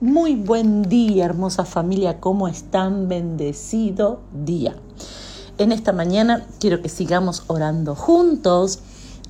[0.00, 3.08] Muy buen día, hermosa familia, ¿cómo están?
[3.08, 4.74] Bendecido día.
[5.58, 8.80] En esta mañana quiero que sigamos orando juntos,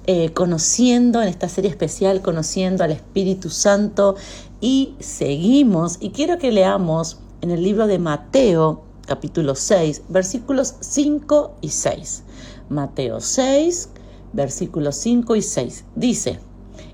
[0.06, 4.14] eh, conociendo en esta serie especial, conociendo al Espíritu Santo
[4.60, 11.56] y seguimos y quiero que leamos en el libro de Mateo, capítulo 6, versículos 5
[11.60, 12.22] y 6.
[12.68, 13.88] Mateo 6,
[14.32, 15.84] versículos 5 y 6.
[15.96, 16.40] Dice,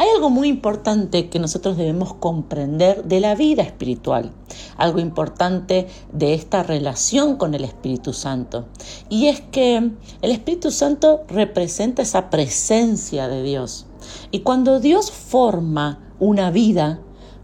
[0.00, 4.30] Hay algo muy importante que nosotros debemos comprender de la vida espiritual,
[4.76, 8.66] algo importante de esta relación con el Espíritu Santo.
[9.08, 9.76] Y es que
[10.22, 13.86] el Espíritu Santo representa esa presencia de Dios.
[14.30, 17.00] Y cuando Dios forma una vida,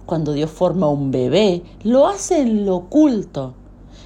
[0.07, 3.55] cuando Dios forma un bebé, lo hace en lo oculto,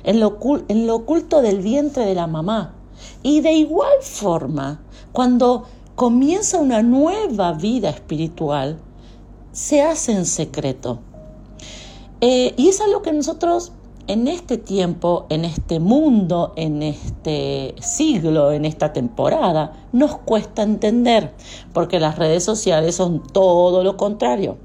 [0.05, 2.77] en lo, en lo oculto del vientre de la mamá.
[3.23, 4.80] Y de igual forma,
[5.12, 5.64] cuando
[5.99, 8.79] comienza una nueva vida espiritual,
[9.51, 11.01] se hace en secreto.
[12.21, 13.73] Eh, y es algo que nosotros
[14.07, 21.35] en este tiempo, en este mundo, en este siglo, en esta temporada, nos cuesta entender,
[21.73, 24.57] porque las redes sociales son todo lo contrario.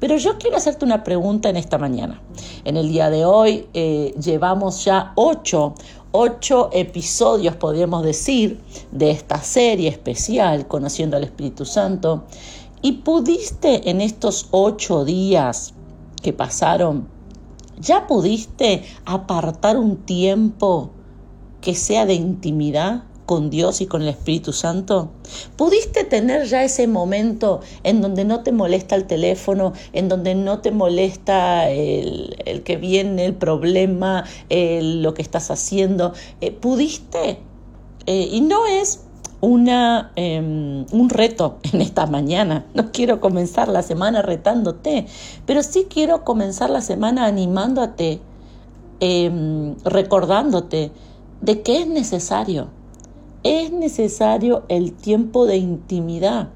[0.00, 2.20] Pero yo quiero hacerte una pregunta en esta mañana.
[2.64, 5.74] En el día de hoy eh, llevamos ya ocho,
[6.10, 12.24] ocho episodios, podríamos decir, de esta serie especial, Conociendo al Espíritu Santo.
[12.80, 15.74] Y pudiste en estos ocho días
[16.22, 17.06] que pasaron,
[17.78, 20.90] ya pudiste apartar un tiempo
[21.60, 25.10] que sea de intimidad con Dios y con el Espíritu Santo?
[25.54, 30.58] ¿Pudiste tener ya ese momento en donde no te molesta el teléfono, en donde no
[30.58, 36.12] te molesta el, que viene el problema, lo que estás haciendo?
[36.40, 37.38] Eh, ¿Pudiste?
[38.06, 39.04] Eh, y no es
[39.40, 42.66] una, em, un reto en esta mañana.
[42.74, 45.06] No quiero comenzar la semana retándote,
[45.46, 48.18] pero sí quiero comenzar la semana animándote,
[48.98, 50.90] em, recordándote
[51.40, 52.79] de que es necesario
[53.42, 56.50] es necesario el tiempo de intimidad.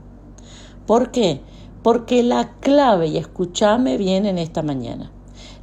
[0.86, 1.40] ¿Por qué?
[1.82, 5.10] Porque la clave, y escúchame bien en esta mañana,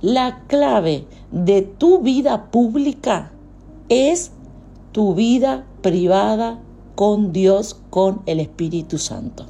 [0.02, 3.32] la clave de tu vida pública
[3.90, 4.32] es
[4.92, 6.60] tu vida privada
[6.96, 9.46] con Dios, con el Espíritu Santo.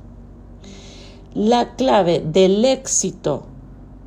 [1.34, 3.44] La clave del éxito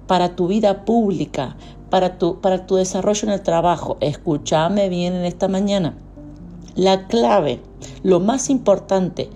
[0.07, 1.57] para tu vida pública,
[1.89, 5.97] para tu, para tu desarrollo en el trabajo, escúchame bien en esta mañana,
[6.75, 7.61] la clave,
[8.03, 9.31] lo más importante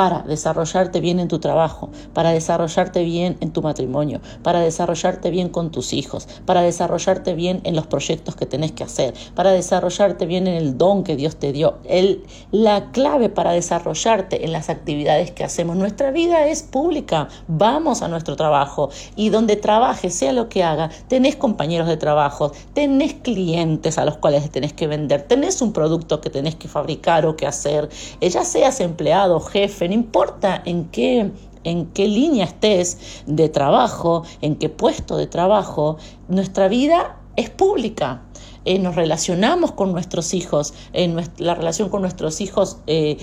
[0.00, 5.50] para desarrollarte bien en tu trabajo, para desarrollarte bien en tu matrimonio, para desarrollarte bien
[5.50, 10.24] con tus hijos, para desarrollarte bien en los proyectos que tenés que hacer, para desarrollarte
[10.24, 11.80] bien en el don que Dios te dio.
[11.84, 15.76] El, la clave para desarrollarte en las actividades que hacemos.
[15.76, 17.28] Nuestra vida es pública.
[17.46, 22.52] Vamos a nuestro trabajo y donde trabajes, sea lo que haga, tenés compañeros de trabajo,
[22.72, 27.26] tenés clientes a los cuales tenés que vender, tenés un producto que tenés que fabricar
[27.26, 31.32] o que hacer, ya seas empleado, jefe, no importa en qué
[31.64, 38.22] en qué línea estés de trabajo, en qué puesto de trabajo, nuestra vida es pública.
[38.66, 43.16] Eh, nos relacionamos con nuestros hijos, en la relación con nuestros hijos, eh,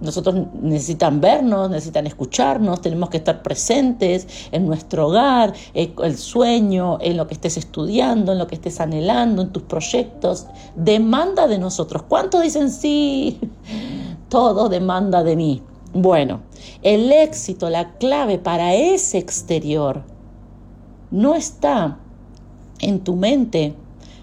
[0.00, 6.98] nosotros necesitan vernos, necesitan escucharnos, tenemos que estar presentes en nuestro hogar, eh, el sueño,
[7.00, 10.46] en lo que estés estudiando, en lo que estés anhelando, en tus proyectos,
[10.76, 12.04] demanda de nosotros.
[12.04, 13.40] ¿Cuántos dicen sí?
[14.28, 15.62] Todo demanda de mí.
[15.94, 16.40] Bueno,
[16.82, 20.02] el éxito, la clave para ese exterior,
[21.12, 22.00] no está
[22.80, 23.74] en tu mente,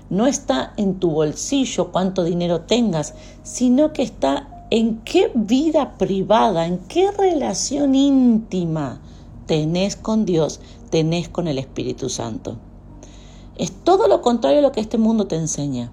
[0.09, 3.13] no está en tu bolsillo cuánto dinero tengas,
[3.44, 9.00] sino que está en qué vida privada, en qué relación íntima
[9.45, 10.59] tenés con Dios,
[10.89, 12.57] tenés con el Espíritu Santo.
[13.57, 15.89] Es todo lo contrario a lo que este mundo te enseña.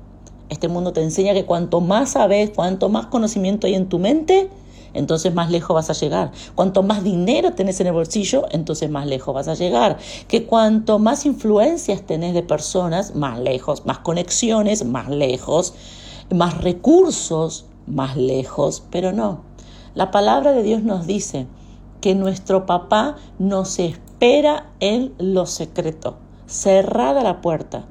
[0.48, 4.50] Este mundo te enseña que cuanto más sabes, cuanto más conocimiento hay en tu mente,
[4.98, 6.32] entonces más lejos vas a llegar.
[6.54, 9.98] Cuanto más dinero tenés en el bolsillo, entonces más lejos vas a llegar.
[10.26, 15.74] Que cuanto más influencias tenés de personas, más lejos, más conexiones, más lejos,
[16.30, 19.42] más recursos, más lejos, pero no.
[19.94, 21.46] La palabra de Dios nos dice
[22.00, 26.16] que nuestro papá nos espera en lo secreto,
[26.46, 27.86] cerrada la puerta,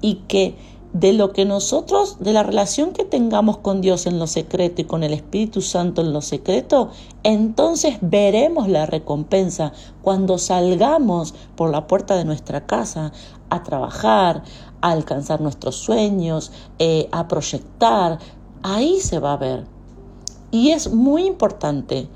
[0.00, 0.56] y que
[0.94, 4.84] de lo que nosotros, de la relación que tengamos con Dios en lo secreto y
[4.84, 6.90] con el Espíritu Santo en lo secreto,
[7.24, 13.12] entonces veremos la recompensa cuando salgamos por la puerta de nuestra casa
[13.50, 14.44] a trabajar,
[14.80, 18.20] a alcanzar nuestros sueños, eh, a proyectar.
[18.62, 19.64] Ahí se va a ver.
[20.52, 22.06] Y es muy importante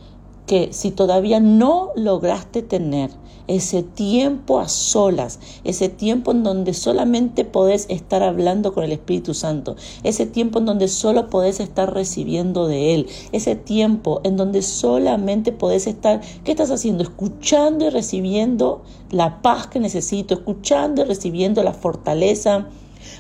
[0.46, 3.10] que si todavía no lograste tener
[3.48, 9.34] ese tiempo a solas, ese tiempo en donde solamente podés estar hablando con el Espíritu
[9.34, 9.74] Santo,
[10.04, 15.50] ese tiempo en donde solo podés estar recibiendo de Él, ese tiempo en donde solamente
[15.50, 17.02] podés estar, ¿qué estás haciendo?
[17.02, 22.68] Escuchando y recibiendo la paz que necesito, escuchando y recibiendo la fortaleza.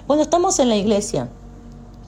[0.06, 1.30] Cuando estamos en la iglesia,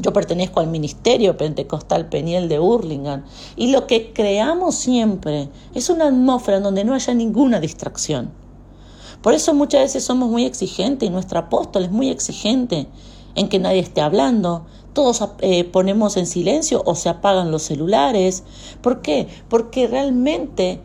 [0.01, 3.25] yo pertenezco al Ministerio Pentecostal Peniel de Hurlingham
[3.57, 8.31] y lo que creamos siempre es una atmósfera en donde no haya ninguna distracción.
[9.23, 12.87] Por eso muchas veces somos muy exigentes y nuestro apóstol es muy exigente
[13.35, 18.43] en que nadie esté hablando, todos eh, ponemos en silencio o se apagan los celulares.
[18.81, 19.29] ¿Por qué?
[19.49, 20.81] Porque realmente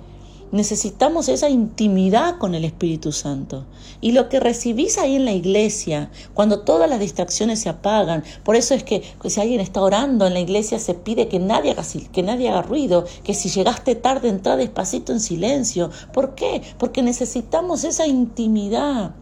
[0.52, 3.66] Necesitamos esa intimidad con el Espíritu Santo.
[4.00, 8.56] Y lo que recibís ahí en la iglesia, cuando todas las distracciones se apagan, por
[8.56, 11.84] eso es que, si alguien está orando en la iglesia se pide que nadie, haga,
[12.12, 15.90] que nadie haga ruido, que si llegaste tarde entra despacito en silencio.
[16.14, 16.62] ¿Por qué?
[16.78, 19.16] Porque necesitamos esa intimidad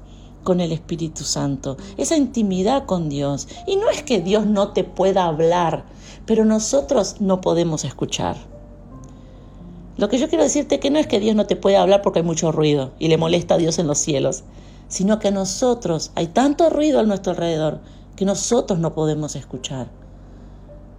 [0.44, 3.48] con el Espíritu Santo, esa intimidad con Dios.
[3.66, 5.86] Y no es que Dios no te pueda hablar,
[6.26, 8.53] pero nosotros no podemos escuchar.
[9.96, 12.20] Lo que yo quiero decirte que no es que Dios no te pueda hablar porque
[12.20, 14.44] hay mucho ruido y le molesta a Dios en los cielos,
[14.88, 17.80] sino que a nosotros hay tanto ruido a nuestro alrededor
[18.16, 19.90] que nosotros no podemos escuchar.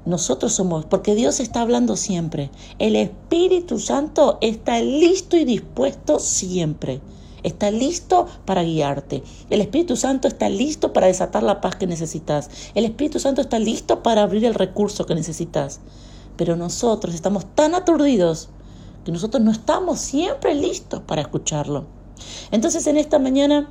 [0.06, 2.50] Nosotros somos, porque Dios está hablando siempre.
[2.78, 7.00] El Espíritu Santo está listo y dispuesto siempre.
[7.42, 9.22] Está listo para guiarte.
[9.50, 12.50] El Espíritu Santo está listo para desatar la paz que necesitas.
[12.74, 15.80] El Espíritu Santo está listo para abrir el recurso que necesitas.
[16.36, 18.50] Pero nosotros estamos tan aturdidos
[19.04, 21.86] que nosotros no estamos siempre listos para escucharlo.
[22.50, 23.68] Entonces en esta mañana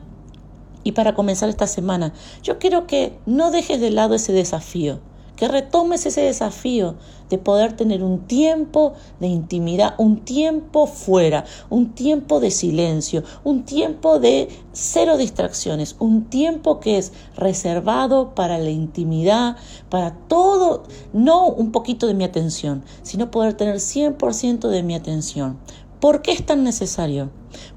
[0.83, 2.13] y para comenzar esta semana,
[2.43, 4.99] yo quiero que no dejes de lado ese desafío
[5.35, 6.95] que retomes ese desafío
[7.29, 13.63] de poder tener un tiempo de intimidad, un tiempo fuera, un tiempo de silencio, un
[13.63, 19.57] tiempo de cero distracciones, un tiempo que es reservado para la intimidad,
[19.89, 25.57] para todo, no un poquito de mi atención, sino poder tener 100% de mi atención.
[26.03, 27.29] ¿Por qué es tan necesario?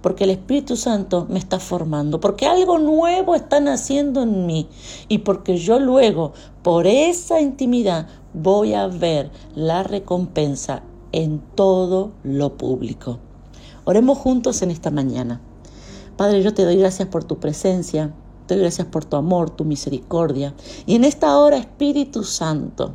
[0.02, 4.68] Porque el Espíritu Santo me está formando, porque algo nuevo está naciendo en mí
[5.06, 6.32] y porque yo luego,
[6.64, 10.82] por esa intimidad, voy a ver la recompensa
[11.12, 13.20] en todo lo público.
[13.84, 15.40] Oremos juntos en esta mañana.
[16.16, 18.12] Padre, yo te doy gracias por tu presencia,
[18.48, 20.52] te doy gracias por tu amor, tu misericordia.
[20.84, 22.92] Y en esta hora, Espíritu Santo,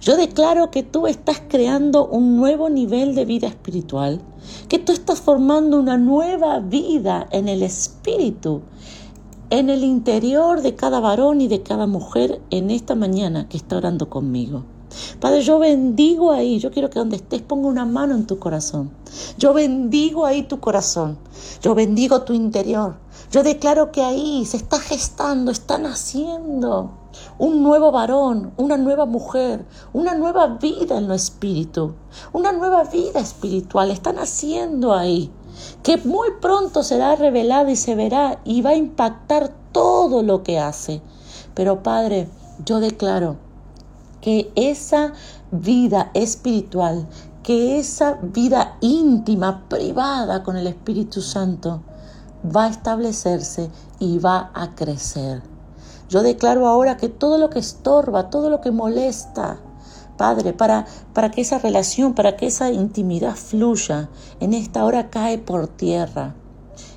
[0.00, 4.20] yo declaro que tú estás creando un nuevo nivel de vida espiritual,
[4.68, 8.62] que tú estás formando una nueva vida en el espíritu,
[9.50, 13.76] en el interior de cada varón y de cada mujer en esta mañana que está
[13.76, 14.64] orando conmigo.
[15.20, 18.90] Padre, yo bendigo ahí, yo quiero que donde estés ponga una mano en tu corazón.
[19.38, 21.18] Yo bendigo ahí tu corazón,
[21.62, 22.96] yo bendigo tu interior.
[23.30, 26.90] Yo declaro que ahí se está gestando, está naciendo
[27.38, 31.94] un nuevo varón, una nueva mujer, una nueva vida en lo espíritu,
[32.32, 35.30] una nueva vida espiritual, está naciendo ahí,
[35.82, 40.58] que muy pronto será revelada y se verá y va a impactar todo lo que
[40.58, 41.00] hace.
[41.54, 42.28] Pero Padre,
[42.64, 43.36] yo declaro
[44.20, 45.12] que esa
[45.50, 47.06] vida espiritual,
[47.42, 51.82] que esa vida íntima, privada con el Espíritu Santo,
[52.44, 55.42] va a establecerse y va a crecer.
[56.08, 59.58] Yo declaro ahora que todo lo que estorba, todo lo que molesta,
[60.16, 64.10] Padre, para, para que esa relación, para que esa intimidad fluya,
[64.40, 66.34] en esta hora cae por tierra.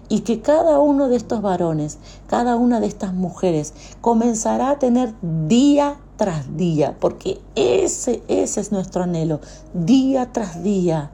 [0.10, 5.14] Y que cada uno de estos varones, cada una de estas mujeres comenzará a tener
[5.22, 9.40] día tras día, porque ese, ese es nuestro anhelo,
[9.74, 11.12] día tras día,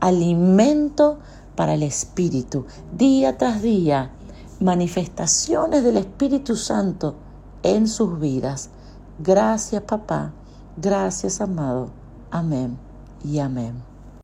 [0.00, 1.18] alimento
[1.56, 4.10] para el Espíritu, día tras día,
[4.60, 7.14] manifestaciones del Espíritu Santo
[7.62, 8.70] en sus vidas.
[9.18, 10.32] Gracias papá,
[10.76, 11.88] gracias amado.
[12.30, 12.78] Amén
[13.24, 13.87] y amén.